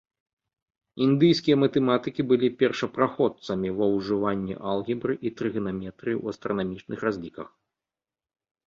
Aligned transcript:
Індыйскія 1.07 1.55
матэматыкі 1.63 2.21
былі 2.31 2.47
першапраходцамі 2.63 3.69
ва 3.81 3.91
ўжыванні 3.97 4.55
алгебры 4.73 5.13
і 5.27 5.35
трыганаметрыі 5.39 6.15
ў 6.23 6.37
астранамічных 6.37 6.99
разліках. 7.11 7.47